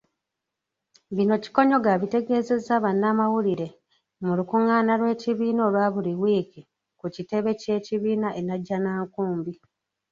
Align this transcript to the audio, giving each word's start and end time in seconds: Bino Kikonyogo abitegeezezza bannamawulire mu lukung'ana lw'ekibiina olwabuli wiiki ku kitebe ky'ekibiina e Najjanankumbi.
Bino 1.15 1.35
Kikonyogo 1.43 1.87
abitegeezezza 1.95 2.73
bannamawulire 2.83 3.67
mu 4.23 4.31
lukung'ana 4.37 4.93
lw'ekibiina 4.99 5.61
olwabuli 5.67 6.11
wiiki 6.21 6.61
ku 6.99 7.05
kitebe 7.15 7.51
ky'ekibiina 7.61 8.27
e 8.39 8.41
Najjanankumbi. 8.47 9.53